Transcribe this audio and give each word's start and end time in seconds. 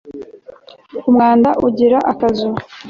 umwanda 1.09 1.49
ugira 1.67 1.99
akazu 2.11 2.49